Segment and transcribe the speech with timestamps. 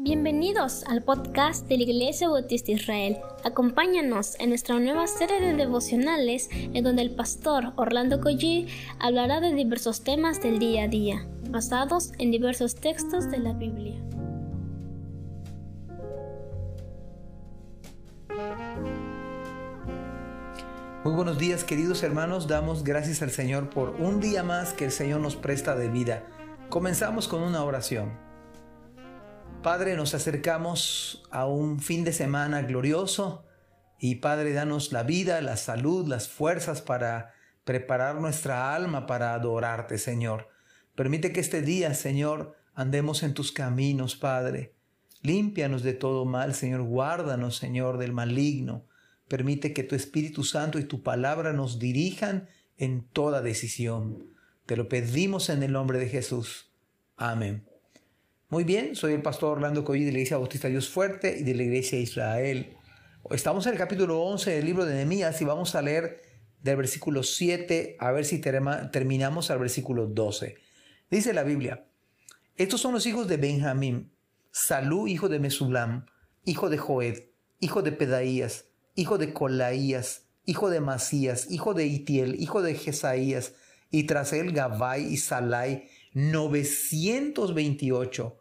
[0.00, 3.18] Bienvenidos al podcast de la Iglesia Bautista Israel.
[3.42, 8.68] Acompáñanos en nuestra nueva serie de devocionales en donde el pastor Orlando Collie
[9.00, 14.00] hablará de diversos temas del día a día, basados en diversos textos de la Biblia.
[21.02, 24.92] Muy buenos días queridos hermanos, damos gracias al Señor por un día más que el
[24.92, 26.22] Señor nos presta de vida.
[26.68, 28.27] Comenzamos con una oración.
[29.68, 33.44] Padre, nos acercamos a un fin de semana glorioso
[34.00, 37.34] y Padre, danos la vida, la salud, las fuerzas para
[37.64, 40.48] preparar nuestra alma para adorarte, Señor.
[40.94, 44.74] Permite que este día, Señor, andemos en tus caminos, Padre.
[45.20, 46.80] Límpianos de todo mal, Señor.
[46.80, 48.86] Guárdanos, Señor, del maligno.
[49.28, 54.30] Permite que tu Espíritu Santo y tu palabra nos dirijan en toda decisión.
[54.64, 56.72] Te lo pedimos en el nombre de Jesús.
[57.18, 57.67] Amén.
[58.50, 61.54] Muy bien, soy el pastor Orlando Coy de la Iglesia Bautista Dios Fuerte y de
[61.54, 62.78] la Iglesia Israel.
[63.28, 66.22] Estamos en el capítulo 11 del libro de Nehemías y vamos a leer
[66.62, 70.56] del versículo 7 a ver si terminamos al versículo 12.
[71.10, 71.84] Dice la Biblia,
[72.56, 74.14] estos son los hijos de Benjamín,
[74.50, 76.06] Salú, hijo de Mesulam,
[76.46, 77.24] hijo de Joed,
[77.60, 83.52] hijo de Pedaías, hijo de Colaías, hijo de Masías, hijo de Itiel, hijo de Jesaías,
[83.90, 88.38] y tras él Gabai y Salai, 928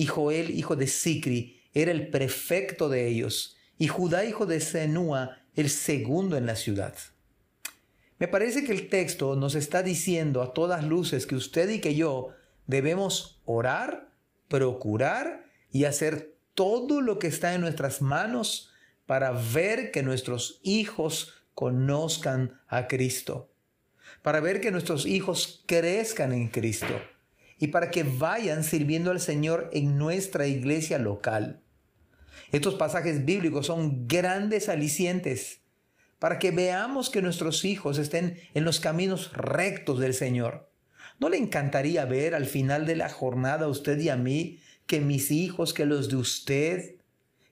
[0.00, 5.42] y Joel, hijo de Sicri, era el prefecto de ellos, y Judá, hijo de Senúa,
[5.54, 6.94] el segundo en la ciudad.
[8.18, 11.94] Me parece que el texto nos está diciendo a todas luces que usted y que
[11.94, 12.28] yo
[12.66, 14.08] debemos orar,
[14.48, 18.70] procurar y hacer todo lo que está en nuestras manos
[19.04, 23.52] para ver que nuestros hijos conozcan a Cristo,
[24.22, 26.98] para ver que nuestros hijos crezcan en Cristo
[27.60, 31.60] y para que vayan sirviendo al Señor en nuestra iglesia local.
[32.50, 35.60] Estos pasajes bíblicos son grandes alicientes
[36.18, 40.70] para que veamos que nuestros hijos estén en los caminos rectos del Señor.
[41.20, 45.00] ¿No le encantaría ver al final de la jornada a usted y a mí que
[45.00, 46.96] mis hijos, que los de usted,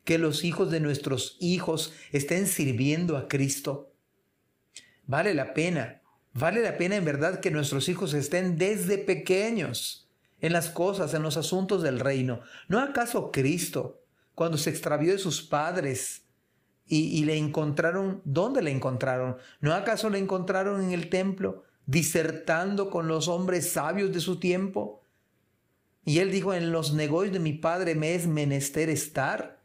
[0.05, 3.93] que los hijos de nuestros hijos estén sirviendo a Cristo?
[5.07, 6.01] Vale la pena
[6.35, 10.09] Vale la pena en verdad que nuestros hijos estén desde pequeños
[10.41, 12.41] en las cosas, en los asuntos del reino.
[12.69, 14.03] ¿No acaso Cristo,
[14.35, 16.23] cuando se extravió de sus padres
[16.87, 19.37] y, le encontraron, ¿dónde le encontraron?
[19.61, 25.03] ¿No acaso le encontraron en el templo, disertando con los hombres sabios de su tiempo?
[26.05, 29.61] Y él dijo, en los negocios de mi padre me es menester estar.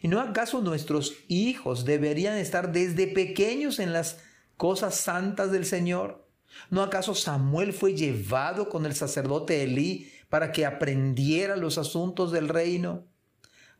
[0.00, 4.20] ¿Y no acaso nuestros hijos deberían estar desde pequeños en las
[4.58, 6.28] cosas santas del Señor?
[6.68, 12.48] ¿No acaso Samuel fue llevado con el sacerdote Elí para que aprendiera los asuntos del
[12.48, 13.06] reino?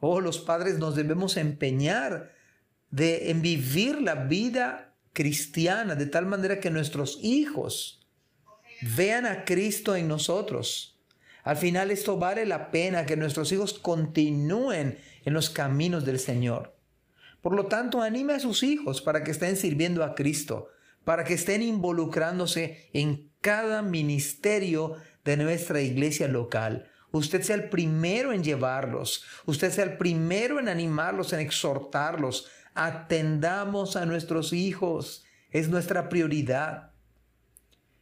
[0.01, 2.33] Oh, los padres nos debemos empeñar
[2.91, 8.07] de en vivir la vida cristiana de tal manera que nuestros hijos
[8.97, 11.01] vean a Cristo en nosotros.
[11.43, 16.78] Al final esto vale la pena que nuestros hijos continúen en los caminos del Señor.
[17.41, 20.69] Por lo tanto, anime a sus hijos para que estén sirviendo a Cristo,
[21.05, 26.91] para que estén involucrándose en cada ministerio de nuestra iglesia local.
[27.11, 32.49] Usted sea el primero en llevarlos, usted sea el primero en animarlos, en exhortarlos.
[32.75, 36.93] Atendamos a nuestros hijos, es nuestra prioridad.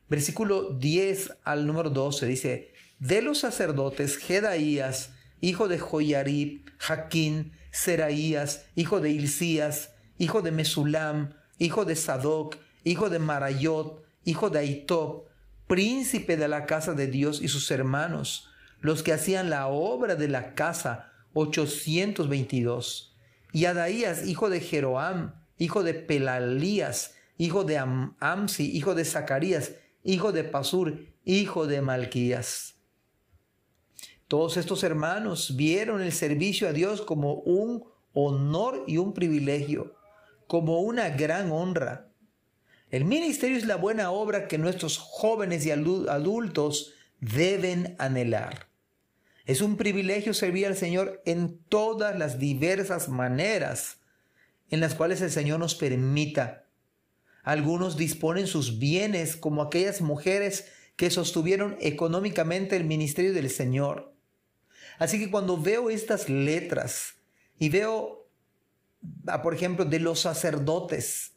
[0.09, 8.64] Versículo 10 al número 12 dice, de los sacerdotes, Jedaías, hijo de Joyarib, Jaquín, Seraías,
[8.75, 15.26] hijo de Hilcías, hijo de Mesulam, hijo de Sadoc, hijo de Marayot, hijo de Aitob,
[15.66, 18.48] príncipe de la casa de Dios y sus hermanos,
[18.81, 23.14] los que hacían la obra de la casa, 822.
[23.53, 29.72] Y Adaías, hijo de Jeroam, hijo de Pelalías, hijo de Amsi, hijo de Zacarías,
[30.03, 32.75] hijo de Pasur, hijo de Malquías.
[34.28, 39.94] Todos estos hermanos vieron el servicio a Dios como un honor y un privilegio,
[40.49, 42.08] como una gran honra.
[42.90, 48.69] El ministerio es la buena obra que nuestros jóvenes y adultos deben anhelar.
[49.44, 54.00] Es un privilegio servir al Señor en todas las diversas maneras
[54.70, 56.67] en las cuales el Señor nos permita.
[57.44, 64.16] Algunos disponen sus bienes como aquellas mujeres que sostuvieron económicamente el ministerio del Señor.
[64.98, 67.14] Así que cuando veo estas letras
[67.58, 68.28] y veo,
[69.43, 71.32] por ejemplo, de los sacerdotes,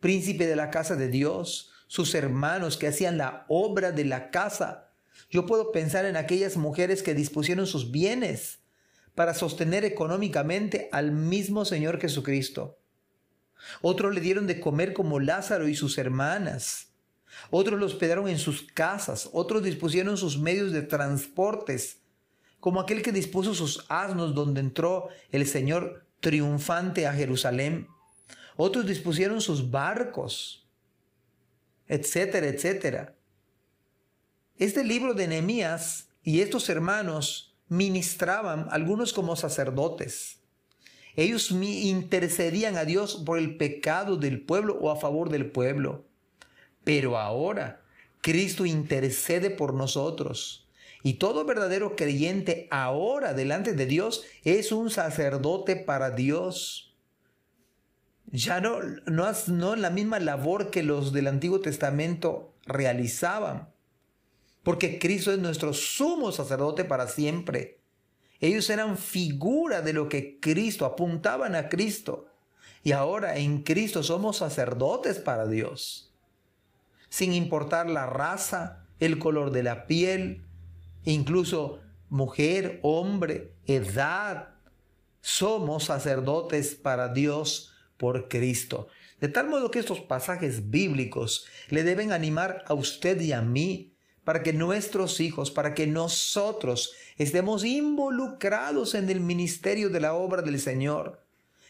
[0.00, 4.90] príncipe de la casa de Dios, sus hermanos que hacían la obra de la casa,
[5.30, 8.60] yo puedo pensar en aquellas mujeres que dispusieron sus bienes
[9.14, 12.78] para sostener económicamente al mismo Señor Jesucristo.
[13.82, 16.92] Otros le dieron de comer como Lázaro y sus hermanas.
[17.50, 19.28] Otros lo hospedaron en sus casas.
[19.32, 21.98] Otros dispusieron sus medios de transportes,
[22.60, 27.88] como aquel que dispuso sus asnos donde entró el Señor triunfante a Jerusalén.
[28.56, 30.66] Otros dispusieron sus barcos,
[31.86, 33.14] etcétera, etcétera.
[34.56, 40.40] Este libro de Nehemías y estos hermanos ministraban, algunos como sacerdotes.
[41.14, 46.04] Ellos intercedían a Dios por el pecado del pueblo o a favor del pueblo.
[46.84, 47.82] Pero ahora
[48.20, 50.67] Cristo intercede por nosotros.
[51.02, 56.96] Y todo verdadero creyente ahora delante de Dios es un sacerdote para Dios.
[58.26, 63.68] Ya no, no, no la misma labor que los del Antiguo Testamento realizaban
[64.68, 67.80] porque Cristo es nuestro sumo sacerdote para siempre.
[68.38, 72.26] Ellos eran figura de lo que Cristo, apuntaban a Cristo.
[72.82, 76.12] Y ahora en Cristo somos sacerdotes para Dios.
[77.08, 80.44] Sin importar la raza, el color de la piel,
[81.04, 84.50] incluso mujer, hombre, edad,
[85.20, 88.88] somos sacerdotes para Dios por Cristo.
[89.20, 93.92] De tal modo que estos pasajes bíblicos le deben animar a usted y a mí
[94.24, 100.42] para que nuestros hijos, para que nosotros estemos involucrados en el ministerio de la obra
[100.42, 101.24] del Señor,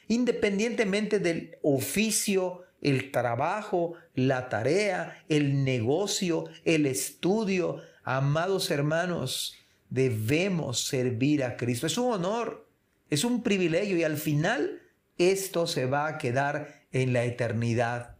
[0.08, 7.80] independientemente del oficio, el trabajo, la tarea, el negocio, el estudio.
[8.04, 9.56] Amados hermanos,
[9.90, 11.86] debemos servir a Cristo.
[11.86, 12.69] Es un honor,
[13.10, 14.82] es un privilegio y al final
[15.16, 18.16] esto se va a quedar en la eternidad.